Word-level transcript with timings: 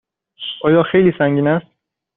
آیا 0.61 0.83
خیلی 0.83 1.13
سنگین 1.17 1.47
است؟ 1.47 1.65